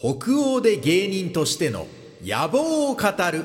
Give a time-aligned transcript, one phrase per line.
[0.00, 1.88] 北欧で芸人としての
[2.22, 3.42] 野望を語る。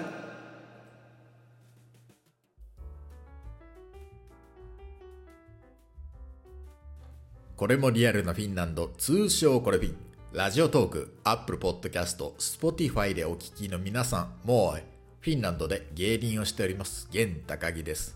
[7.55, 8.89] これもリアルなフィンランド。
[9.00, 9.95] 通称これフィン。
[10.31, 14.81] ラジオトークアップルポッドキャストスポティファイでお聞きの皆さんもう
[15.21, 18.15] フィンランドで芸人をしております現高木です。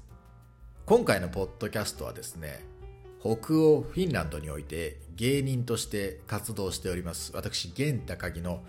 [0.85, 2.76] 今回のポッドキャストはですね
[3.19, 7.31] 北欧フィンランドにおいて芸人として活動しております。
[7.33, 8.63] 私現高木の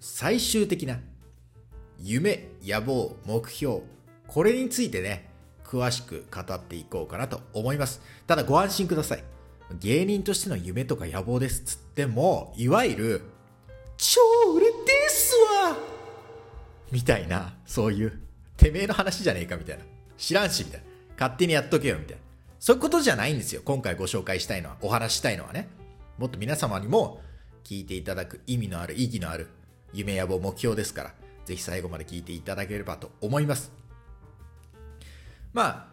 [0.00, 0.98] 最終的な
[1.98, 3.82] 夢野望目標
[4.26, 5.28] これについてね
[5.64, 8.00] 詳しく語っていこうかなと思います。
[8.26, 9.24] ただご安心ください。
[9.78, 13.22] 芸人としての夢とか野望ですつってもいわゆる
[13.96, 14.20] 超
[14.54, 15.76] 売れですわ!
[16.90, 18.20] みたいなそういう
[18.56, 19.84] てめえの話じゃねえかみたいな。
[20.16, 20.86] 知らんしみたいな。
[21.18, 22.22] 勝手にやっとけよみたいな。
[22.60, 23.62] そういうことじゃないんですよ。
[23.64, 25.70] 今回ご紹介したいのはお話したいのはね。
[26.18, 27.22] もっと皆様にも
[27.64, 29.48] 聞いていただく意味のある意義のある
[29.94, 31.14] 夢野望目標ですから
[31.46, 33.72] ぜひ最後まで聞いていただければと思います。
[35.54, 35.86] まあ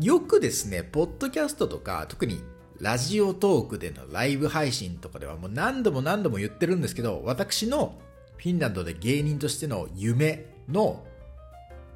[0.00, 2.42] よくですねポッドキャストとか特に
[2.80, 8.00] ラジオトークでのライブ配信とかではもう何度も何度も言ってるんですけど、私の
[8.38, 11.04] フィンランドで芸人としての夢の、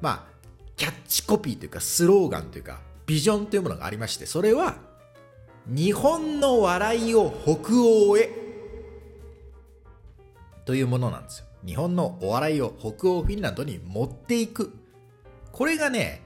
[0.01, 2.79] まあ、キャッチコピーというかスローガンというか
[3.09, 4.77] ビジョンというものがありまして、それは、
[5.65, 8.29] 日本の笑いを北欧へ
[10.63, 11.45] というものなんですよ。
[11.65, 14.71] 日本のお笑いを北欧フィンランドに持っていく。
[15.51, 16.21] これがね、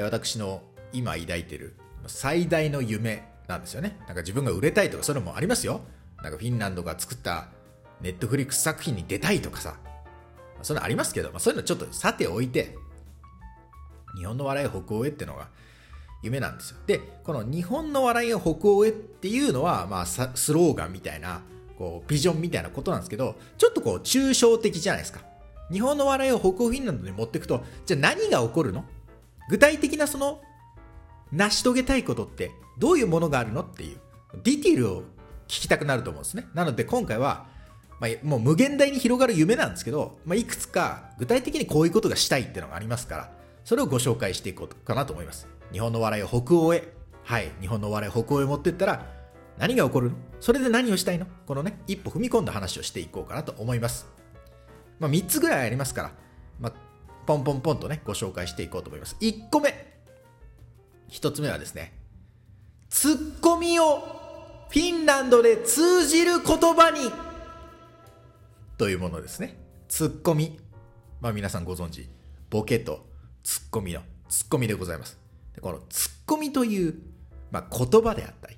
[0.00, 0.62] 私の
[0.94, 3.98] 今抱いてる最大の夢なんですよね。
[4.06, 5.82] なんか自分が売れたいとかそういうのもありますよ。
[6.22, 7.48] なんかフィンランドが作った
[8.00, 9.76] ネットフリックス作品に出たいとかさ。
[10.62, 12.74] そういうのありますけど、まあ、そういうのちょっとさておいて、
[14.16, 15.48] 日本の笑いを北欧へっていうのが
[16.24, 16.78] 夢なんですよ。
[16.86, 20.20] で、この日本の笑いを北欧へっていうのは、まあ、ス
[20.52, 21.42] ローガンみたいな、
[21.78, 25.20] こう、ビジョンみたいなことなんですけど、ちょっとこう、抽象的じゃないですか。
[25.70, 28.84] 日本の笑いを北欧フィンランドに持っていくと、じゃあ何が起こるの？
[29.48, 30.40] 具体的なその、
[31.32, 33.98] 成し遂げたいことってどういうものがあるのっていう、
[34.42, 35.02] ディティールを
[35.46, 36.46] 聞きたくなると思うんですね。
[36.54, 37.46] なので今回は、
[38.00, 43.32] まあ、もう無限大に広がる夢なんですけど、まあ、いくつか具体的にこういうことがしたいっていうのがありますから、
[43.64, 45.46] それをご紹介していこうかなと思います。
[45.72, 46.92] 日本の笑いを北欧へ、
[47.22, 49.06] はい、日本の笑いを北欧へ持っていったら、
[49.58, 50.16] 何が起こるの？
[50.40, 51.26] それで何をしたいの？
[51.46, 54.06] このね、一歩踏み込んだ話をしていこうかなと思います。
[54.98, 56.12] まあ、3つぐらいありますから、
[56.60, 56.72] まあ、
[57.26, 59.16] ポンポンポンとね、ご紹介していこうと思います。
[59.20, 59.92] 1個目。
[61.10, 61.92] 1つ目はですね、
[62.88, 67.10] ツッコミをフィンランドで通じる言葉に
[68.76, 69.58] というものですね。
[69.88, 70.58] ツッコミ。
[71.20, 72.08] まあ皆さんご存知、
[72.50, 73.06] ボケと
[73.42, 75.23] ツッコミのツッコミでございます。
[75.54, 76.94] でこのツッコミという、
[77.50, 78.56] まあ、言葉であったり、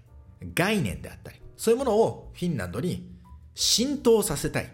[0.54, 3.10] 概念であったり、そういうものをフィンランドに
[3.54, 4.72] 浸透させたい。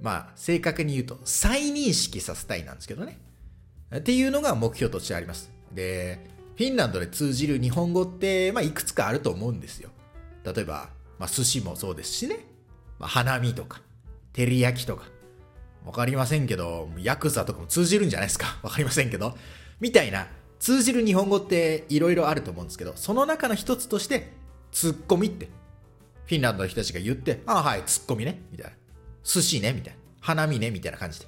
[0.00, 3.18] まあ正確に言うと再認識させたいなんですけどね。
[3.94, 5.50] っていうのが目標としてあります。
[5.72, 6.20] で、
[6.56, 9.90] フィンランドで通じる日本語って、まあ、いくつかあると思うんですよ。
[10.44, 12.36] 例えば、まあ、寿司もそうですしね。
[12.98, 13.80] まあ、花見とか、
[14.32, 15.04] 照り焼きとか。
[15.84, 18.58] わかりませんけど、ヤクザとかも通じるんじゃないですか。
[18.62, 19.36] わかりませんけど。
[19.80, 20.28] みたいな、
[20.60, 24.32] 通じる日本語っていろいろあると思うんですけど、その中の一つとして、
[24.70, 25.48] ツッコミって、
[26.26, 28.76] フィンランドの人たちが言って、ああ、はい、ツッコミね、みたいな。
[29.24, 29.98] 寿司ね、みたいな。
[30.20, 31.26] 花見ね、みたいな感じで、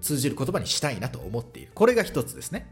[0.00, 1.70] 通じる言葉にしたいなと思っている。
[1.72, 2.66] これが一つですね。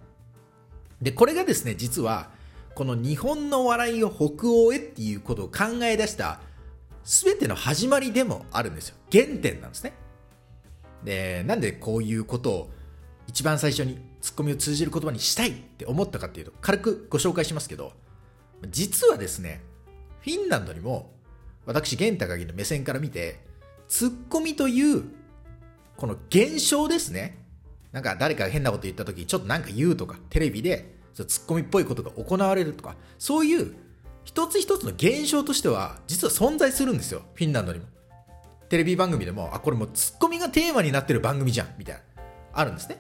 [1.00, 2.30] で、これがですね、実は、
[2.74, 6.40] この日本の笑いを北欧へっていうことを考え出した
[7.04, 8.96] 全ての始まりでもあるんですよ。
[9.10, 9.92] 原点なんですね。
[11.04, 12.70] で、なんでこういうことを
[13.26, 17.92] 一番最初にツッコミを通じる言葉にしたいって思ったかっていうと、軽くご紹介しますけど、
[18.70, 19.60] 実はですね、
[20.20, 21.12] フィンランドにも
[21.66, 23.40] 私、玄高木の目線から見て、
[23.88, 25.04] ツッコミという
[25.96, 27.44] この現象ですね。
[27.90, 33.74] なんか誰かが変なこと言った時ちょっとなんか言うとか、テレビでツッコミっぽいことが行われるとか、そういう
[34.24, 37.22] 一つ一つの現象としては実は存在するんですよ。
[37.34, 37.86] フィンランドにも。
[38.68, 42.02] テレビ番組でも、あ、これもうツッコミがテーマになってる番組じゃん、みたいな、
[42.54, 42.98] あるんですね。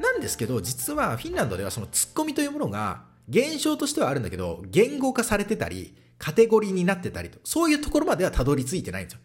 [0.00, 9.20] なんですけど、実はフィンランドではそのツッコミというものが現象としてはあるんだけど、言語化されてたり、カテゴリーになってたりと、そういうところまではたどり着いてないんですよ。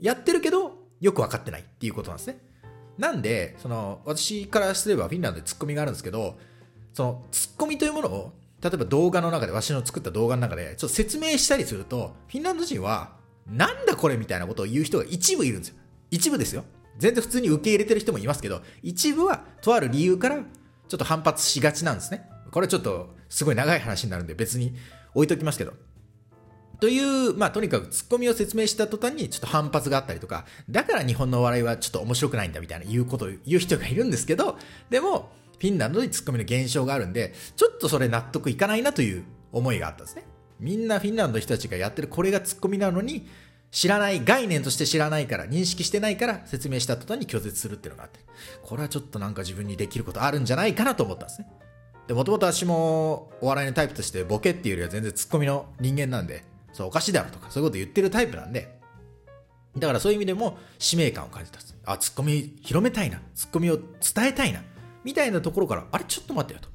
[0.00, 2.38] やってるけど、よくわかってないっていうことなんですね。
[2.96, 6.38] なんで、その、私からすればフィンランドでツッコミがあるんですけど、
[6.92, 13.16] そのツッコミというものを、例えば動画の中で、わしの作った動画の中で、ちょっと説明したりすると、フィンランド人は、
[13.46, 15.76] なんだこれみたいなことを言う人が一部いるんですよ。
[16.10, 16.64] 一部ですよ。
[16.98, 22.28] 全然普通に受け入れてる人もいますけど、一部はとある理由からちょっと反発しがちなんですね。
[22.50, 24.74] これちょっとすごい長い話になるんで別に
[25.14, 25.72] 置いときますけど。
[26.80, 34.58] という、まあ、とにかくツッコミを説明した途端にちょっと反発があったりとか、だから日本のお笑いはちょっと面白くないんだみたいな言うことを言う人がいるんですけど、
[34.88, 40.24] でも、フィンランドにツッコミの減少があるんで、ちょっとそれ納得いかないなという思いがあったんですね。
[40.60, 43.26] みんなフィンランドの人たちがやってるこれがツッコミなのに、
[43.70, 48.20] 知らない、概念として知らないから、認識してないから説明した途端に拒絶するっていうのがあって、
[48.62, 51.48] これはちょっとなんか自分にできることあるんじゃないかなと思ったんですね。
[52.06, 58.78] で、もともと私もお笑いのタイプとしてボケっていうよりは全然ツッコミの人間なんで、そうおかしいだろとかそういうこと言ってるタイプなんで、
[59.76, 61.76] だからそういう意味でも使命感を感じたんです。
[61.84, 63.20] あ、ツッコミ広めたいな。
[63.34, 64.62] ツッコミを伝えたいな。
[65.04, 66.68] みたいなところから、あれちょっと待ってよと。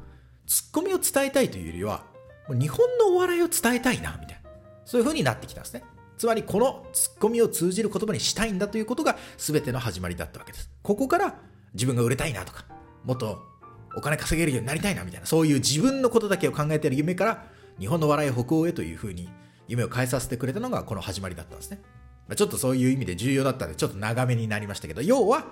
[0.48, 2.06] ツッコミを伝えたいというよりは、
[2.50, 4.50] 日本のお笑いを伝えたいな、みたいな。
[4.86, 5.84] そういう風になってきたんですね。
[6.23, 10.71] つまりこのツッコミを通じる言葉にしたいんだということが全ての始まりだったわけです。
[10.81, 11.35] ここから
[11.73, 12.63] 自分が売れたいなとか、
[13.03, 13.41] もっと
[13.97, 17.43] お金稼げるようになりたいなみたいな、そういう自分のことだけを考えている夢から、
[17.77, 19.27] 日本の笑い北欧へという風に
[19.67, 21.81] 夢を変えさせてくれたのがこの始まりだったんですね。
[22.37, 25.43] ちょっとそういう意味で重要だったので、ちょっと長めになりましたけど、要は、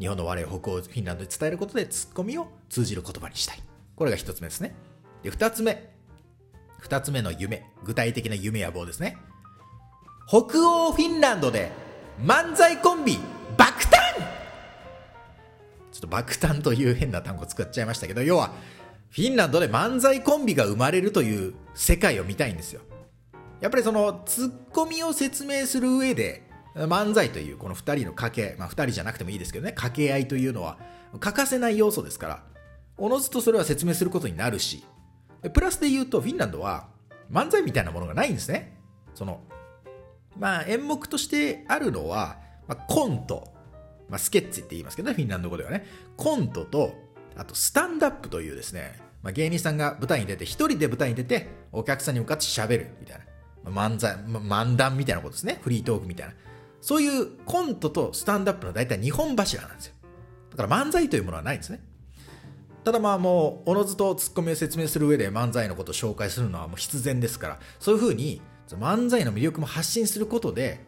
[0.00, 3.62] 日本の笑い北欧フィンランドで伝えることでツッコミを通じる言葉にしたい。
[3.94, 4.74] これが一つ目ですね。
[5.22, 5.94] で、二つ目。
[6.80, 7.70] 二つ目の夢。
[7.84, 9.18] 具体的な夢や棒ですね。
[10.28, 11.70] 北欧フィンランドで
[12.20, 13.16] 漫才コンビ
[13.56, 13.90] 爆誕
[15.92, 18.50] ちょっと爆誕という変な単語を使っちゃいましたけど、要は、
[19.08, 22.80] フィンランドで漫才コンビが生まれるという世界を見たいんですよ。
[23.60, 26.42] やっぱりそのツッコミを説明する上で
[26.74, 30.76] 漫才というこの2人の掛け、まあ、2人じゃなくてもいいですけどね掛け合いというのは
[31.18, 32.42] 欠かせない要素ですから
[32.98, 34.84] おのずとそれは説明することになるし
[35.54, 36.88] プラスで言うとフィンランドは
[37.32, 38.78] 漫才みたいなものがないんですね
[39.14, 39.40] その
[40.38, 42.36] まあ演目としてあるのは、
[42.68, 43.52] まあ、コント、
[44.08, 45.86] まあ、スケッチって言いますけどねフィンランド語ではね
[46.16, 46.94] コントと
[47.36, 53.24] あとスタンダップというですね、まあ、芸人さんが舞台に出て一人で舞台に出てお客さんに向かって喋るみたいな
[53.70, 55.58] まあ漫才、漫談みたいなことですね。
[55.62, 56.34] フリートークみたいな。
[56.80, 59.94] そういうコントとスタンダップの大体2本柱なんですよ。
[60.50, 61.80] だから漫才というものはないんですね。
[62.84, 68.40] ただまあもう、おのずとツッコミを説明する上で漫才のことを紹介するのはもう必然ですから、そういうふうに
[68.74, 70.84] 漫才の魅力も発信することで、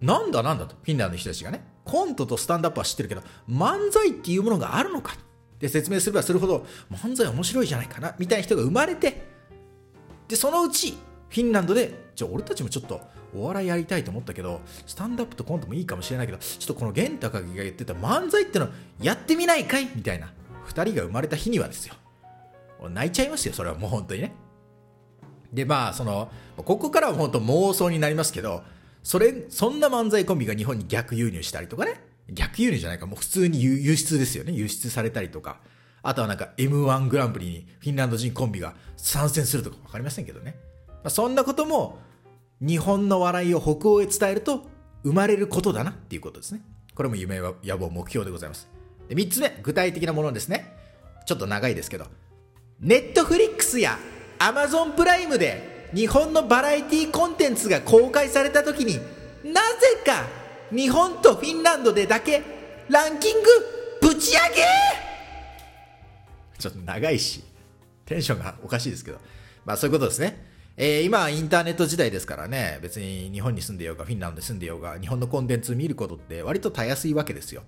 [0.00, 9.26] なんだなんだと、フィンランドの人たちがね、コントとスタンダップは知ってるけど、漫才っていうものがあるのかって説明すればするほど、漫才面白いじゃないかな、みたいな人が生まれて、
[10.28, 10.92] で、そのうち、
[11.28, 13.00] フィンランドで、じゃあ俺たちもちょっと
[13.34, 18.68] お笑いやりたいと思ったけど、スタンダップとコントもいいかもしれないけど、ちょっとこの玄高木が言ってた漫才っての
[19.00, 20.32] やってみないかいみたいな、
[20.68, 21.94] 2人が生まれた日にはですよ。
[22.88, 24.32] 泣いちゃいますよ、それはもう本当にね。
[25.52, 28.62] で、まあ、その、ここからは本当妄想になりますけど、
[29.02, 32.02] それ、そんな漫才コンビが日本に逆輸入したりとかね。
[32.32, 34.52] 逆輸入じゃないか、もう普通に輸出ですよね。
[34.52, 35.60] 輸出されたりとか。
[36.02, 40.56] あとはなんか M1 グランプリにフィンランド人コンビが参戦するとかわかりませんけどね。
[40.88, 41.98] まあ、そんなことも
[42.60, 44.66] 日本の笑いを北欧へ伝えると
[45.02, 46.62] 生まれることだなっていうことですね。
[46.94, 48.68] これも夢は野望目標でございます。
[49.08, 50.74] で3つ目、具体的なものですね。
[51.26, 52.06] ちょっと長いですけど、
[52.80, 53.98] ネットフリックスや
[54.42, 58.94] アマゾンプライムで日本のバラエティコンテンツが公開された時に
[59.44, 60.24] なぜか
[60.74, 62.42] 日本とフィンランドでだけ
[62.88, 63.48] ランキング
[64.00, 65.10] ぶち上げ
[66.58, 67.42] ちょっと長いし、
[68.06, 69.18] テンションがおかしいですけど、
[69.64, 70.44] まあそういうことですね。
[70.76, 77.62] えー、今インターネット時代ですからね、別に日本に住んでようが、フィンランドに住んでようが、日本のコンテンツ見ることって割とたやすいわけですよ。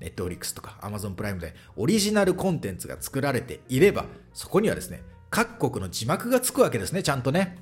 [0.00, 5.02] ネットフリックスとか Amazon プライムでオリジナルコンテンツが作られていれば、そこにはですね、
[5.34, 7.58] 各国の字幕がつくわけですね、ちゃんとね。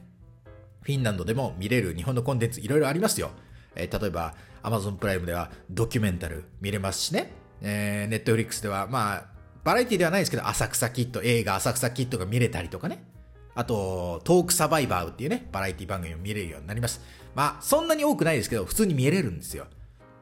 [0.82, 3.30] フィンランドでも見れる日本のコンテンツいろいろありますよ。
[3.74, 7.32] えー、例えば Amazon プライムではドキュメンタル見れますしね。
[7.62, 9.24] えー、ネットフリックスでは、まあ、
[9.64, 13.06] バラエティではないですけど、浅草キッド、映画浅草キッドが見れたりとかね。
[13.54, 17.00] あと、トークサバイバーっていうね、バラエティ番組を見れるようになります。
[17.34, 19.64] まあ、そんなに多くないですけど、普通に見れるんですよ。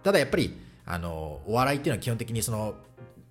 [0.05, 2.77] ただやっぱり、あの、お笑いっていうのは基本的にその、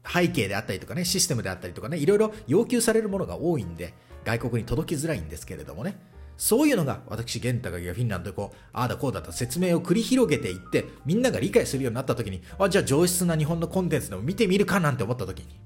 [0.05, 3.93] 背景であったりとかね、システムであったりとかね、いろいろ要求されるものが多いんで、
[4.25, 5.97] 外国に届きづらいんですけれどもね、
[6.37, 15.59] そういうのが私、玄太がフィンランドでこう、ああだこうだと説明を繰り広げていって、みんなが理解するようになった時に、あ、じゃあ上質な日本のコンテンツでも見てみるかなんて思った時に、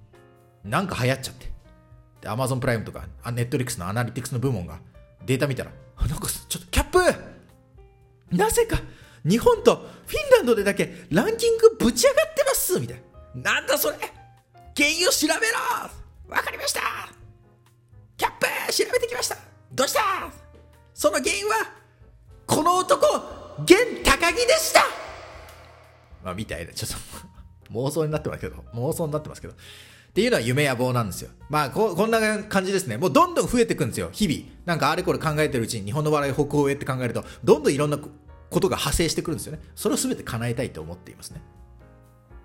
[0.64, 1.52] なんか流行っちゃって。
[2.22, 4.80] で、Amazon プライムとか、Netflix のアナリティクスの部門が
[5.26, 7.00] データ見たら、なんかちょっとキャップ!
[8.36, 8.78] なぜか
[9.24, 9.76] 日本と
[10.08, 12.80] フィンランドでだけランキングぶち上がってます!
[12.80, 13.02] みたい
[13.36, 13.54] な。
[13.54, 13.98] なんだそれ!
[14.76, 16.36] 原因を調べろ!
[16.36, 16.82] わかりました!
[18.44, 19.38] キャップ調べてきました
[19.72, 20.00] どうした？
[20.94, 21.56] その原因は
[22.46, 23.08] この男
[23.64, 24.82] 現高木でした
[26.24, 29.58] まあみたいな、ちょっと妄想になってますけど、妄想になってますけど、っ
[30.14, 31.32] ていうのは夢野望なんですよ。
[31.50, 32.98] まあこ、こんな感じですね。
[32.98, 34.50] もうどんどん増えていくんですよ、日々。
[34.66, 38.10] なんかあれこれ考えてるうちに日本の笑い北欧へって考えると、どんどんいろんなこ
[38.60, 39.60] とが派生してくるんですよね。
[39.76, 41.42] それを全て叶えたいと思っていますね。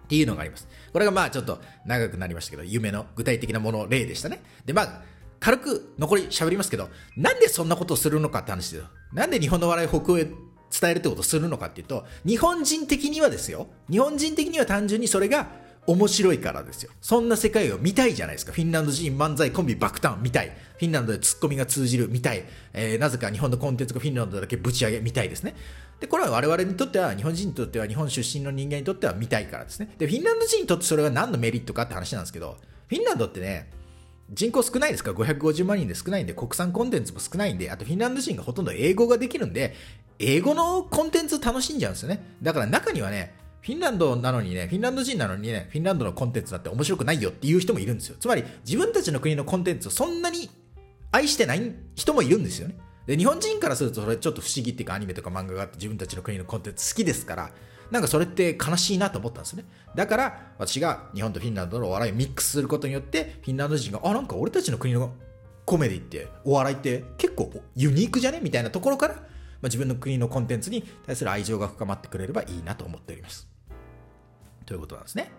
[0.05, 0.67] っていうのがあります。
[0.93, 4.43] これがまあちょっと長くなりましたけど、夢の具体的なもの例でしたね。
[4.65, 5.03] で、まあ、
[5.41, 8.89] 軽く残り喋りますけど、なんでそんなことをするのかって話ですよ。
[9.13, 13.69] なんで日本の笑い北欧へ伝えるってことをするのかっていうと、日本人的にはですよ。
[13.91, 15.49] 日本人的には単純にそれが
[15.87, 16.91] 面白いからですよ。
[17.01, 18.53] そんな世界を見たいじゃないですか。
[18.53, 20.55] フィンランド人漫才コンビ爆誕見たい。
[20.77, 22.45] フィンランドでツッコミが通じる見たい。
[22.75, 25.55] えー、なぜか日本のコンテンツがフィンランドだけぶち上げ見たいですね。
[25.99, 29.95] で、これは我々にとっては、日本人にとっては、日本出身の人間にとっては見たいからですね。
[29.99, 33.71] で、フィンランド人にとってそれが何のメリットかって話なんですけど、フィンランドってね、
[34.31, 35.13] 人口少ないですか？
[35.13, 39.75] ら550万人で少ないんで、国産コンテンツも少ないんで、あとフィンランド人がほとんど英語ができるんで、
[40.19, 42.37] 英語のコンテンツ楽しんじゃうんですよね。
[42.43, 48.17] だから中にはね、フィンランドなのにね、フィンランド人なのにね、フィンランドのコンテンツだって面白くないよっていう人もいるんですよ。
[48.19, 50.51] つまり、自分たちの国のコンテンツをそんなに
[51.11, 52.77] 愛してない人もいるんですよね。
[53.07, 57.51] で、日本人からするとそれちょっと不思議っていうかアニメとか漫画があって自分たちの国のコンテンツ好きですから、
[57.91, 59.65] なんかそれって悲しいなと思ったんですね。
[59.95, 65.13] だから、私が日本とフィンランドのお笑いをミックスすることによって、フィンランド人が、あ、なんか俺たちの国の
[65.65, 68.41] コメディって、お笑いって結構ユニークじゃね？
[68.43, 69.25] みたいなところから、まあ、
[69.65, 73.49] 自分の国のコンテンツに対する愛情が深まってくれればいいなと思っております。
[74.67, 75.31] ということなんですね。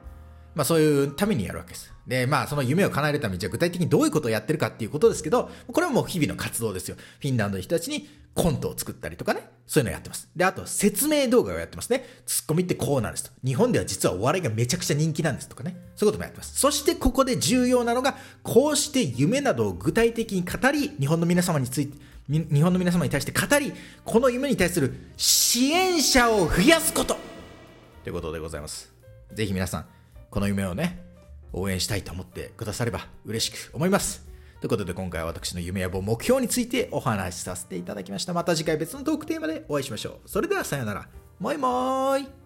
[0.55, 1.93] まあそういうためにやるわけです。
[2.07, 6.95] で、まあその夢を叶えるためにじゃあ具体的にどういうことをやってるかっていうことですけど、これはもう日々の活動ですよ。
[6.95, 10.29] フィンランドの人たちにコントを作ったりとかね、そういうのをやってます。
[10.35, 12.05] で、あと説明動画をやってますね。
[12.25, 13.31] ツッコミってこうなんですと。
[13.45, 15.75] 日本では実はお笑いがめちゃくちゃ人気なんですとかね。
[15.95, 16.59] そういうこともやってます。
[16.59, 21.97] そしてここで重要なのが、こうして夢などを具体的に語り、日本の皆様について、
[22.29, 23.73] 日本の皆様に対して語り、
[24.05, 27.17] この夢に対する支援者を増やすこと
[28.03, 28.91] ということでございます。
[29.33, 29.85] ぜひ皆さん、
[30.29, 31.03] この夢をね、
[31.53, 34.27] 応援したいと思ってくだされば嬉しく思います。
[34.59, 38.33] ということで今回は私の夢や望目標についてお話しさせていただきました。
[38.33, 40.29] また次回別のトークテーマでお会いしましょう。
[40.29, 41.07] それではさようなら。
[41.39, 42.38] もいもーい。